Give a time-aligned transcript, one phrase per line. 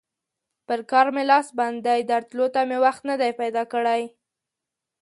[0.67, 4.01] پر کار مې لاس بند دی؛ درتلو ته مې وخت نه دی پیدا کړی.